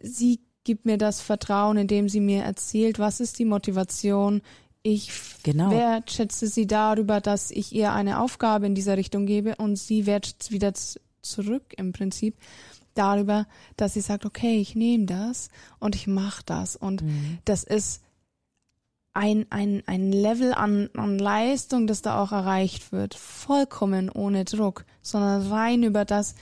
Sie 0.01 0.41
gibt 0.65 0.85
mir 0.85 0.99
das 0.99 1.21
Vertrauen, 1.21 1.77
indem 1.77 2.09
sie 2.09 2.21
mir 2.21 2.43
erzählt, 2.43 2.99
was 2.99 3.21
ist 3.21 3.39
die 3.39 3.45
Motivation, 3.45 4.43
ich 4.83 5.11
genau. 5.43 5.71
wertschätze 5.71 6.47
sie 6.47 6.67
darüber, 6.67 7.21
dass 7.21 7.51
ich 7.51 7.75
ihr 7.75 7.93
eine 7.93 8.21
Aufgabe 8.21 8.67
in 8.67 8.75
dieser 8.75 8.97
Richtung 8.97 9.27
gebe 9.27 9.57
und 9.57 9.77
sie 9.77 10.07
wertschätzt 10.07 10.51
wieder 10.51 10.73
zurück 11.23 11.75
im 11.77 11.93
Prinzip 11.93 12.37
darüber, 12.95 13.47
dass 13.77 13.95
sie 13.95 14.01
sagt, 14.01 14.25
okay, 14.25 14.59
ich 14.59 14.75
nehme 14.75 15.07
das 15.07 15.49
und 15.79 15.95
ich 15.95 16.07
mache 16.07 16.43
das. 16.45 16.77
Und 16.77 17.03
mhm. 17.03 17.39
das 17.45 17.65
ist 17.65 18.03
ein, 19.13 19.47
ein, 19.51 19.83
ein 19.87 20.13
Level 20.13 20.55
an, 20.55 20.89
an 20.97 21.19
Leistung, 21.19 21.87
das 21.87 22.03
da 22.03 22.23
auch 22.23 22.33
erreicht 22.33 22.93
wird, 22.93 23.15
vollkommen 23.15 24.09
ohne 24.09 24.45
Druck, 24.45 24.85
sondern 25.03 25.49
rein 25.49 25.83
über 25.83 26.05
das, 26.05 26.35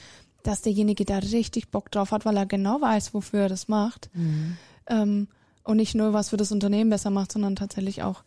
dass 0.42 0.62
derjenige 0.62 1.04
da 1.04 1.18
richtig 1.18 1.70
Bock 1.70 1.90
drauf 1.90 2.12
hat, 2.12 2.24
weil 2.24 2.36
er 2.36 2.46
genau 2.46 2.80
weiß, 2.80 3.14
wofür 3.14 3.42
er 3.42 3.48
das 3.48 3.68
macht. 3.68 4.10
Mhm. 4.14 4.56
Ähm, 4.86 5.28
und 5.64 5.76
nicht 5.76 5.94
nur 5.94 6.12
was 6.12 6.30
für 6.30 6.36
das 6.36 6.52
Unternehmen 6.52 6.90
besser 6.90 7.10
macht, 7.10 7.32
sondern 7.32 7.56
tatsächlich 7.56 8.02
auch 8.02 8.22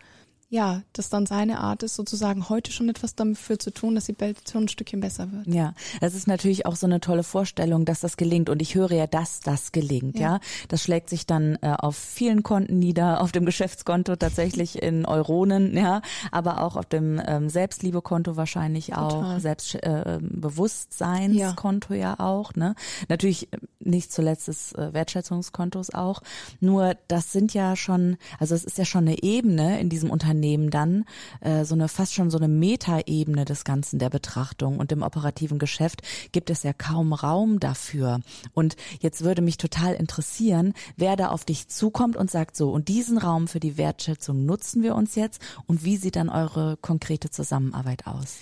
ja, 0.51 0.83
das 0.91 1.09
dann 1.09 1.25
seine 1.25 1.59
Art 1.59 1.81
ist, 1.81 1.95
sozusagen 1.95 2.49
heute 2.49 2.73
schon 2.73 2.89
etwas 2.89 3.15
dafür 3.15 3.57
zu 3.57 3.71
tun, 3.71 3.95
dass 3.95 4.07
die 4.07 4.19
Welt 4.19 4.45
so 4.45 4.59
ein 4.59 4.67
Stückchen 4.67 4.99
besser 4.99 5.31
wird. 5.31 5.47
Ja, 5.47 5.73
das 6.01 6.13
ist 6.13 6.27
natürlich 6.27 6.65
auch 6.65 6.75
so 6.75 6.87
eine 6.87 6.99
tolle 6.99 7.23
Vorstellung, 7.23 7.85
dass 7.85 8.01
das 8.01 8.17
gelingt. 8.17 8.49
Und 8.49 8.61
ich 8.61 8.75
höre 8.75 8.91
ja, 8.91 9.07
dass 9.07 9.39
das 9.39 9.71
gelingt, 9.71 10.19
ja. 10.19 10.33
ja? 10.33 10.41
Das 10.67 10.83
schlägt 10.83 11.09
sich 11.09 11.25
dann 11.25 11.57
äh, 11.61 11.73
auf 11.79 11.95
vielen 11.95 12.43
Konten 12.43 12.79
nieder, 12.79 13.21
auf 13.21 13.31
dem 13.31 13.45
Geschäftskonto 13.45 14.17
tatsächlich 14.17 14.83
in 14.83 15.05
Euronen, 15.05 15.77
ja, 15.77 16.01
aber 16.33 16.61
auch 16.61 16.75
auf 16.75 16.85
dem 16.85 17.21
ähm, 17.25 17.49
Selbstliebekonto 17.49 18.35
wahrscheinlich 18.35 18.93
auch, 18.93 19.39
Selbstbewusstseinskonto 19.39 21.93
äh, 21.93 21.97
ja. 21.97 22.09
ja 22.09 22.19
auch, 22.19 22.55
ne? 22.55 22.75
Natürlich 23.07 23.53
äh, 23.53 23.57
nicht 23.79 24.11
zuletzt 24.11 24.49
des 24.49 24.73
äh, 24.73 24.93
Wertschätzungskontos 24.93 25.93
auch. 25.93 26.21
Nur 26.59 26.97
das 27.07 27.31
sind 27.31 27.53
ja 27.53 27.77
schon, 27.77 28.17
also 28.37 28.53
es 28.53 28.65
ist 28.65 28.77
ja 28.77 28.83
schon 28.83 29.07
eine 29.07 29.23
Ebene 29.23 29.79
in 29.79 29.87
diesem 29.87 30.09
Unternehmen, 30.09 30.40
Unternehmen 30.41 30.71
dann 30.71 31.05
äh, 31.41 31.65
so 31.65 31.75
eine 31.75 31.87
fast 31.87 32.15
schon 32.15 32.31
so 32.31 32.37
eine 32.37 32.47
Metaebene 32.47 33.45
des 33.45 33.63
Ganzen 33.63 33.99
der 33.99 34.09
Betrachtung 34.09 34.79
und 34.79 34.91
im 34.91 35.03
operativen 35.03 35.59
Geschäft 35.59 36.01
gibt 36.31 36.49
es 36.49 36.63
ja 36.63 36.73
kaum 36.73 37.13
Raum 37.13 37.59
dafür. 37.59 38.21
Und 38.53 38.75
jetzt 39.01 39.23
würde 39.23 39.43
mich 39.43 39.57
total 39.57 39.93
interessieren, 39.93 40.73
wer 40.97 41.15
da 41.15 41.29
auf 41.29 41.45
dich 41.45 41.67
zukommt 41.67 42.17
und 42.17 42.31
sagt 42.31 42.55
so, 42.55 42.71
und 42.71 42.87
diesen 42.87 43.19
Raum 43.19 43.47
für 43.47 43.59
die 43.59 43.77
Wertschätzung 43.77 44.45
nutzen 44.45 44.81
wir 44.81 44.95
uns 44.95 45.13
jetzt 45.13 45.41
und 45.67 45.85
wie 45.85 45.97
sieht 45.97 46.15
dann 46.15 46.29
eure 46.29 46.75
konkrete 46.81 47.29
Zusammenarbeit 47.29 48.07
aus? 48.07 48.39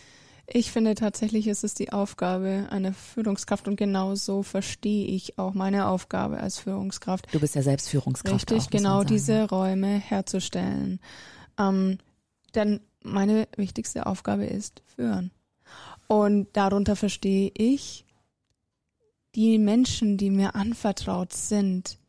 Ich 0.52 0.72
finde 0.72 0.96
tatsächlich 0.96 1.48
ist 1.48 1.64
es 1.64 1.76
die 1.76 1.92
Aufgabe 1.94 2.68
einer 2.72 2.92
Führungskraft 2.92 3.68
und 3.68 3.76
genau 3.76 4.16
so 4.16 4.42
verstehe 4.42 5.06
ich 5.06 5.38
auch 5.38 5.54
meine 5.54 5.88
Aufgabe 5.88 6.40
als 6.40 6.58
Führungskraft. 6.58 7.28
Du 7.32 7.40
bist 7.40 7.54
ja 7.54 7.62
selbst 7.62 7.90
Führungskraft. 7.90 8.52
Richtig, 8.52 8.64
auch, 8.64 8.70
genau 8.72 9.04
diese 9.04 9.48
Räume 9.48 10.00
herzustellen. 10.00 11.00
Ähm, 11.60 12.00
denn 12.56 12.80
meine 13.04 13.48
wichtigste 13.56 14.06
Aufgabe 14.06 14.46
ist 14.46 14.82
führen. 14.96 15.32
Und 16.08 16.48
darunter 16.54 16.96
verstehe 16.96 17.52
ich, 17.54 18.06
die 19.36 19.60
Menschen, 19.60 20.18
die 20.18 20.32
mir 20.32 20.56
anvertraut 20.56 21.34
sind, 21.34 22.00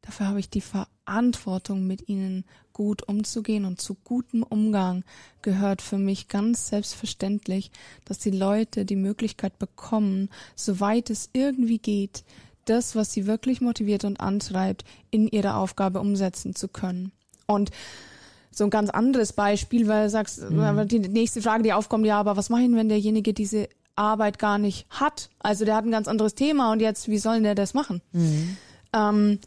dafür 0.00 0.28
habe 0.28 0.40
ich 0.40 0.48
die 0.48 0.62
Verantwortung, 0.62 1.86
mit 1.86 2.08
ihnen 2.08 2.44
gut 2.72 3.06
umzugehen. 3.06 3.66
Und 3.66 3.80
zu 3.80 3.94
gutem 3.94 4.42
Umgang 4.42 5.04
gehört 5.42 5.82
für 5.82 5.98
mich 5.98 6.28
ganz 6.28 6.68
selbstverständlich, 6.68 7.70
dass 8.06 8.18
die 8.18 8.30
Leute 8.30 8.86
die 8.86 8.96
Möglichkeit 8.96 9.58
bekommen, 9.58 10.30
soweit 10.56 11.10
es 11.10 11.28
irgendwie 11.34 11.78
geht, 11.78 12.24
das, 12.64 12.94
was 12.94 13.12
sie 13.12 13.26
wirklich 13.26 13.60
motiviert 13.60 14.04
und 14.04 14.20
antreibt, 14.20 14.84
in 15.10 15.28
ihre 15.28 15.56
Aufgabe 15.56 16.00
umsetzen 16.00 16.54
zu 16.54 16.68
können. 16.68 17.12
Und 17.46 17.70
so 18.50 18.64
ein 18.64 18.70
ganz 18.70 18.90
anderes 18.90 19.32
Beispiel, 19.32 19.86
weil 19.88 20.04
du 20.04 20.10
sagst, 20.10 20.50
mhm. 20.50 20.88
die 20.88 20.98
nächste 20.98 21.42
Frage, 21.42 21.62
die 21.62 21.72
aufkommt, 21.72 22.06
ja, 22.06 22.18
aber 22.18 22.36
was 22.36 22.50
machen, 22.50 22.74
wenn 22.74 22.88
derjenige 22.88 23.32
diese 23.32 23.68
Arbeit 23.96 24.38
gar 24.38 24.58
nicht 24.58 24.86
hat? 24.90 25.30
Also 25.38 25.64
der 25.64 25.76
hat 25.76 25.84
ein 25.84 25.90
ganz 25.90 26.08
anderes 26.08 26.34
Thema 26.34 26.72
und 26.72 26.80
jetzt, 26.80 27.08
wie 27.08 27.18
soll 27.18 27.42
der 27.42 27.54
das 27.54 27.74
machen? 27.74 28.02
Mhm. 28.12 28.56
Ähm, 28.92 29.38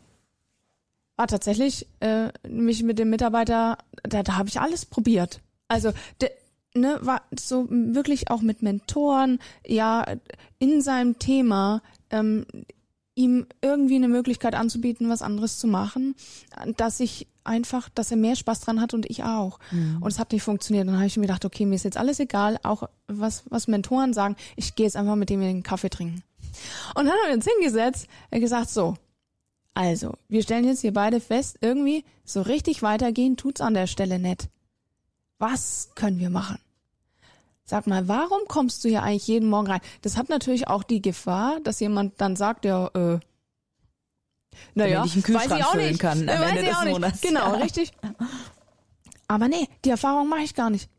war 1.16 1.28
tatsächlich 1.28 1.88
äh, 2.00 2.30
mich 2.48 2.84
mit 2.84 2.98
dem 2.98 3.10
Mitarbeiter, 3.10 3.78
da, 4.04 4.24
da 4.24 4.38
habe 4.38 4.50
ich 4.50 4.60
alles 4.60 4.86
probiert. 4.86 5.42
Also 5.68 5.92
de, 6.22 6.30
ne, 6.74 7.00
war 7.02 7.22
so 7.38 7.68
wirklich 7.70 8.30
auch 8.32 8.42
mit 8.42 8.62
Mentoren, 8.62 9.40
ja, 9.66 10.06
in 10.60 10.82
seinem 10.82 11.20
Thema 11.20 11.82
ähm, 12.10 12.46
ihm 13.16 13.46
irgendwie 13.62 13.96
eine 13.96 14.08
Möglichkeit 14.08 14.56
anzubieten, 14.56 15.10
was 15.10 15.22
anderes 15.22 15.60
zu 15.60 15.68
machen, 15.68 16.16
dass 16.78 17.00
ich 17.00 17.28
einfach, 17.44 17.90
dass 17.90 18.12
er 18.12 18.18
mehr 18.18 18.36
Spaß 18.36 18.62
dran 18.62 18.82
hat 18.82 18.94
und 18.94 19.10
ich 19.10 19.24
auch. 19.24 19.60
Mhm. 19.72 20.02
Und 20.02 20.12
es 20.12 20.20
hat 20.20 20.32
nicht 20.32 20.44
funktioniert. 20.44 20.88
Dann 20.88 20.96
habe 20.96 21.06
ich 21.06 21.18
mir 21.18 21.28
gedacht, 21.28 21.46
okay, 21.46 21.66
mir 21.66 21.76
ist 21.76 21.84
jetzt 21.84 21.98
alles 21.98 22.20
egal, 22.20 22.60
auch 22.64 22.90
was, 23.08 23.44
was 23.50 23.68
Mentoren 23.68 24.14
sagen, 24.14 24.36
ich 24.56 24.76
gehe 24.76 24.86
jetzt 24.86 24.96
einfach 24.96 25.16
mit 25.16 25.30
dem 25.30 25.42
in 25.42 25.48
den 25.48 25.64
Kaffee 25.64 25.90
trinken. 25.90 26.24
Und 26.96 27.06
dann 27.06 27.10
haben 27.10 27.28
wir 27.28 27.34
uns 27.36 27.48
hingesetzt, 27.48 28.08
er 28.32 28.40
gesagt, 28.40 28.70
so, 28.70 28.96
also, 29.76 30.14
wir 30.30 30.44
stellen 30.44 30.66
jetzt 30.66 30.82
hier 30.82 30.94
beide 30.94 31.20
fest, 31.20 31.58
irgendwie 31.62 32.06
so 32.26 32.42
richtig 32.42 32.84
weitergehen 32.84 33.38
tut's 33.38 33.62
an 33.62 33.74
der 33.74 33.88
Stelle 33.88 34.20
nicht. 34.20 34.50
Was 35.40 35.90
können 35.96 36.20
wir 36.20 36.30
machen? 36.30 36.60
Sag 37.66 37.88
mal, 37.88 38.08
warum 38.08 38.42
kommst 38.48 38.84
du 38.84 38.90
hier 38.90 39.04
eigentlich 39.04 39.28
jeden 39.28 39.50
Morgen 39.50 39.68
rein? 39.68 39.82
Das 40.02 40.18
hat 40.18 40.30
natürlich 40.30 40.68
auch 40.68 40.84
die 40.84 41.02
Gefahr, 41.02 41.60
dass 41.64 41.80
jemand 41.80 42.20
dann 42.20 42.36
sagt, 42.36 42.66
ja, 42.66 42.88
äh, 42.94 43.20
naja, 44.76 45.04
ich 45.06 45.16
weiß 45.34 45.46
ich 45.46 45.66
auch 45.66 45.76
nicht. 45.76 46.00
kann 46.00 46.30
am 46.30 46.42
weiß 46.42 46.50
Ende 46.52 46.64
des 46.64 46.86
Monats. 46.86 47.22
Genau, 47.22 47.54
ja. 47.54 47.60
richtig. 47.62 47.92
Aber 49.28 49.48
nee, 49.48 49.68
die 49.86 49.90
Erfahrung 49.90 50.30
mache 50.30 50.44
ich 50.44 50.54
gar 50.54 50.70
nicht. 50.70 50.90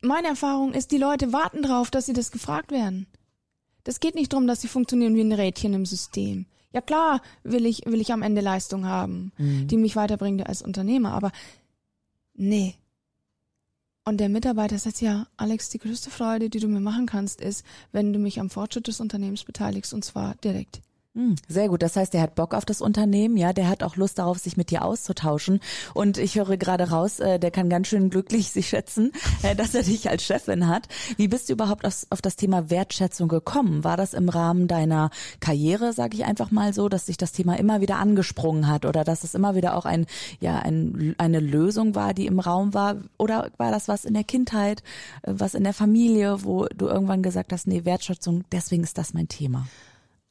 Meine 0.00 0.28
Erfahrung 0.28 0.72
ist, 0.72 0.90
die 0.90 0.98
Leute 0.98 1.32
warten 1.32 1.62
drauf, 1.62 1.90
dass 1.90 2.06
sie 2.06 2.12
das 2.12 2.30
gefragt 2.30 2.70
werden. 2.70 3.06
Das 3.84 4.00
geht 4.00 4.14
nicht 4.14 4.32
darum, 4.32 4.46
dass 4.46 4.60
sie 4.60 4.68
funktionieren 4.68 5.14
wie 5.14 5.22
ein 5.22 5.32
Rädchen 5.32 5.74
im 5.74 5.86
System. 5.86 6.46
Ja 6.72 6.80
klar, 6.80 7.22
will 7.42 7.64
ich, 7.64 7.86
will 7.86 8.00
ich 8.00 8.12
am 8.12 8.22
Ende 8.22 8.40
Leistung 8.40 8.86
haben, 8.86 9.32
mhm. 9.38 9.68
die 9.68 9.76
mich 9.76 9.96
weiterbringt 9.96 10.46
als 10.46 10.62
Unternehmer, 10.62 11.12
aber 11.12 11.32
nee. 12.34 12.74
Und 14.08 14.18
der 14.18 14.28
Mitarbeiter 14.28 14.78
sagt 14.78 15.00
ja, 15.00 15.26
Alex, 15.36 15.68
die 15.68 15.80
größte 15.80 16.10
Freude, 16.10 16.48
die 16.48 16.60
du 16.60 16.68
mir 16.68 16.78
machen 16.78 17.06
kannst, 17.06 17.40
ist, 17.40 17.66
wenn 17.90 18.12
du 18.12 18.20
mich 18.20 18.38
am 18.38 18.50
Fortschritt 18.50 18.86
des 18.86 19.00
Unternehmens 19.00 19.42
beteiligst, 19.42 19.92
und 19.92 20.04
zwar 20.04 20.36
direkt. 20.36 20.80
Hm, 21.16 21.34
sehr 21.48 21.70
gut. 21.70 21.80
Das 21.80 21.96
heißt, 21.96 22.12
der 22.12 22.20
hat 22.20 22.34
Bock 22.34 22.52
auf 22.52 22.66
das 22.66 22.82
Unternehmen, 22.82 23.38
ja, 23.38 23.54
der 23.54 23.70
hat 23.70 23.82
auch 23.82 23.96
Lust 23.96 24.18
darauf, 24.18 24.36
sich 24.36 24.58
mit 24.58 24.70
dir 24.70 24.84
auszutauschen. 24.84 25.60
Und 25.94 26.18
ich 26.18 26.34
höre 26.34 26.58
gerade 26.58 26.90
raus, 26.90 27.20
äh, 27.20 27.38
der 27.38 27.50
kann 27.50 27.70
ganz 27.70 27.86
schön 27.86 28.10
glücklich 28.10 28.50
sich 28.52 28.68
schätzen, 28.68 29.12
äh, 29.42 29.56
dass 29.56 29.74
er 29.74 29.82
dich 29.82 30.10
als 30.10 30.24
Chefin 30.24 30.68
hat. 30.68 30.88
Wie 31.16 31.28
bist 31.28 31.48
du 31.48 31.54
überhaupt 31.54 31.86
auf, 31.86 32.20
das 32.20 32.36
Thema 32.36 32.68
Wertschätzung 32.68 33.28
gekommen? 33.28 33.82
War 33.82 33.96
das 33.96 34.12
im 34.12 34.28
Rahmen 34.28 34.68
deiner 34.68 35.08
Karriere, 35.40 35.94
sage 35.94 36.18
ich 36.18 36.26
einfach 36.26 36.50
mal 36.50 36.74
so, 36.74 36.90
dass 36.90 37.06
sich 37.06 37.16
das 37.16 37.32
Thema 37.32 37.58
immer 37.58 37.80
wieder 37.80 37.96
angesprungen 37.96 38.68
hat 38.68 38.84
oder 38.84 39.02
dass 39.02 39.24
es 39.24 39.34
immer 39.34 39.54
wieder 39.54 39.74
auch 39.74 39.86
ein, 39.86 40.04
ja, 40.40 40.58
ein, 40.58 41.14
eine 41.16 41.40
Lösung 41.40 41.94
war, 41.94 42.12
die 42.12 42.26
im 42.26 42.40
Raum 42.40 42.74
war? 42.74 42.96
Oder 43.16 43.50
war 43.56 43.70
das 43.70 43.88
was 43.88 44.04
in 44.04 44.12
der 44.12 44.24
Kindheit, 44.24 44.82
äh, 45.22 45.32
was 45.34 45.54
in 45.54 45.64
der 45.64 45.72
Familie, 45.72 46.44
wo 46.44 46.66
du 46.66 46.88
irgendwann 46.88 47.22
gesagt 47.22 47.54
hast, 47.54 47.66
nee, 47.66 47.86
Wertschätzung, 47.86 48.44
deswegen 48.52 48.82
ist 48.82 48.98
das 48.98 49.14
mein 49.14 49.28
Thema? 49.28 49.66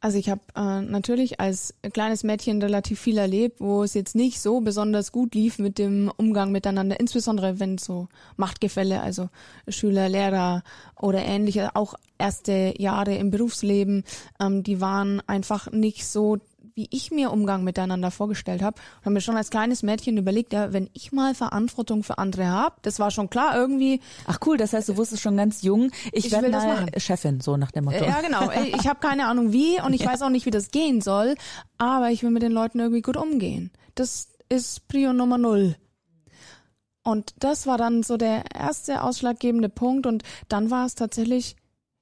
Also 0.06 0.20
ich 0.20 0.30
habe 0.30 0.42
äh, 0.56 0.82
natürlich 0.82 1.40
als 1.40 1.74
kleines 1.92 2.24
Mädchen 2.24 2.62
relativ 2.62 3.00
viel 3.00 3.18
erlebt, 3.18 3.60
wo 3.60 3.82
es 3.82 3.96
jetzt 3.96 4.14
nicht 4.14 4.40
so 4.40 4.62
besonders 4.62 5.12
gut 5.12 5.34
lief 5.34 5.58
mit 5.58 5.80
dem 5.80 6.12
Umgang 6.16 6.52
miteinander, 6.52 7.00
insbesondere 7.00 7.60
wenn 7.60 7.80
so 7.80 8.08
Machtgefälle, 8.38 9.02
also 9.02 9.30
Schüler, 9.68 10.08
Lehrer 10.08 10.62
oder 11.02 11.26
ähnliche, 11.26 11.76
auch 11.76 11.96
erste 12.20 12.76
Jahre 12.78 13.16
im 13.16 13.32
Berufsleben, 13.32 14.04
ähm, 14.40 14.62
die 14.62 14.80
waren 14.80 15.24
einfach 15.26 15.72
nicht 15.72 16.06
so 16.06 16.38
wie 16.76 16.88
ich 16.92 17.10
mir 17.10 17.32
Umgang 17.32 17.64
miteinander 17.64 18.12
vorgestellt 18.12 18.62
habe 18.62 18.76
und 18.98 19.06
habe 19.06 19.14
mir 19.14 19.22
schon 19.22 19.38
als 19.38 19.50
kleines 19.50 19.82
Mädchen 19.82 20.18
überlegt, 20.18 20.52
ja, 20.52 20.74
wenn 20.74 20.90
ich 20.94 21.14
mal 21.14 21.34
Verantwortung 21.34 22.04
für 22.04 22.18
andere 22.18 22.48
habe, 22.48 22.76
das 22.82 23.00
war 23.00 23.12
schon 23.12 23.30
klar 23.30 23.56
irgendwie. 23.56 24.02
Ach 24.28 24.40
cool, 24.46 24.58
das 24.58 24.74
heißt, 24.74 24.90
du 24.90 24.98
wusstest 24.98 25.24
schon 25.24 25.38
ganz 25.38 25.62
jung, 25.62 25.92
ich, 26.12 26.26
ich 26.26 26.32
werde 26.34 26.50
mal 26.50 26.68
machen. 26.68 26.92
Chefin, 26.98 27.40
so 27.40 27.56
nach 27.56 27.72
dem 27.72 27.86
Motto. 27.86 28.04
Ja, 28.04 28.22
genau. 28.22 28.52
Ich 28.66 28.88
habe 28.88 29.00
keine 29.00 29.28
Ahnung 29.28 29.54
wie 29.54 29.80
und 29.82 29.94
ich 29.94 30.02
ja. 30.02 30.12
weiß 30.12 30.22
auch 30.22 30.30
nicht, 30.30 30.46
wie 30.46 30.52
das 30.52 30.70
gehen 30.70 31.02
soll, 31.02 31.36
aber 31.78 32.10
ich 32.10 32.24
will 32.24 32.32
mit 32.32 32.44
den 32.44 32.52
Leuten 32.52 32.80
irgendwie 32.80 33.02
gut 33.02 33.16
umgehen. 33.16 33.72
Das 33.96 34.30
ist 34.50 34.88
Prio 34.88 35.14
Nummer 35.14 35.38
null. 35.38 35.76
Und 37.04 37.36
das 37.40 37.68
war 37.68 37.78
dann 37.78 38.04
so 38.04 38.18
der 38.18 38.44
erste 38.54 39.04
ausschlaggebende 39.04 39.70
Punkt 39.70 40.08
und 40.08 40.24
dann 40.50 40.72
war 40.72 40.86
es 40.86 40.96
tatsächlich 40.96 41.56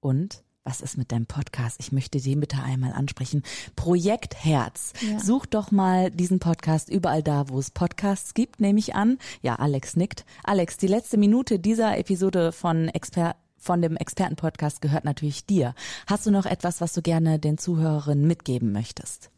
Und 0.00 0.42
was 0.64 0.80
ist 0.80 0.96
mit 0.96 1.10
deinem 1.12 1.26
Podcast? 1.26 1.76
Ich 1.80 1.92
möchte 1.92 2.20
den 2.20 2.40
bitte 2.40 2.62
einmal 2.62 2.92
ansprechen. 2.92 3.42
Projekt 3.74 4.44
Herz. 4.44 4.92
Ja. 5.00 5.18
Such 5.18 5.46
doch 5.46 5.70
mal 5.70 6.10
diesen 6.10 6.38
Podcast 6.38 6.88
überall 6.88 7.22
da, 7.22 7.48
wo 7.48 7.58
es 7.58 7.70
Podcasts 7.70 8.34
gibt, 8.34 8.60
nehme 8.60 8.78
ich 8.78 8.94
an. 8.94 9.18
Ja, 9.42 9.56
Alex 9.56 9.96
nickt. 9.96 10.24
Alex, 10.44 10.76
die 10.76 10.86
letzte 10.86 11.16
Minute 11.16 11.58
dieser 11.58 11.98
Episode 11.98 12.52
von 12.52 12.88
Exper 12.88 13.36
von 13.58 13.80
dem 13.80 13.96
Expertenpodcast 13.96 14.80
gehört 14.82 15.04
natürlich 15.04 15.46
dir. 15.46 15.76
Hast 16.08 16.26
du 16.26 16.32
noch 16.32 16.46
etwas, 16.46 16.80
was 16.80 16.92
du 16.94 17.00
gerne 17.00 17.38
den 17.38 17.58
Zuhörerinnen 17.58 18.26
mitgeben 18.26 18.72
möchtest? 18.72 19.30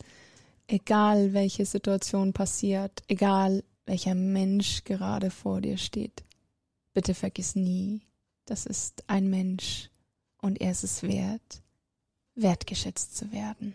Egal 0.66 1.34
welche 1.34 1.66
Situation 1.66 2.32
passiert, 2.32 3.02
egal 3.08 3.64
welcher 3.84 4.14
Mensch 4.14 4.84
gerade 4.84 5.30
vor 5.30 5.60
dir 5.60 5.76
steht, 5.76 6.24
bitte 6.94 7.12
vergiss 7.12 7.54
nie, 7.54 8.00
das 8.46 8.64
ist 8.64 9.04
ein 9.08 9.28
Mensch 9.28 9.90
und 10.44 10.60
er 10.60 10.70
ist 10.70 10.84
es 10.84 11.02
wert, 11.02 11.62
wertgeschätzt 12.34 13.16
zu 13.16 13.32
werden. 13.32 13.74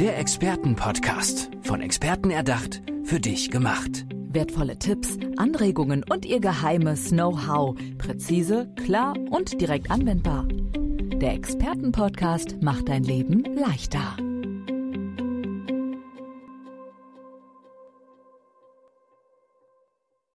Der 0.00 0.18
Expertenpodcast, 0.18 1.50
von 1.62 1.82
Experten 1.82 2.30
erdacht, 2.30 2.82
für 3.04 3.20
dich 3.20 3.50
gemacht. 3.50 4.06
Wertvolle 4.30 4.78
Tipps, 4.78 5.18
Anregungen 5.36 6.04
und 6.08 6.24
ihr 6.24 6.40
geheimes 6.40 7.10
Know-how. 7.10 7.76
Präzise, 7.98 8.72
klar 8.76 9.14
und 9.30 9.60
direkt 9.60 9.90
anwendbar. 9.90 10.46
Der 10.48 11.34
Expertenpodcast 11.34 12.62
macht 12.62 12.88
dein 12.88 13.02
Leben 13.02 13.44
leichter. 13.54 14.16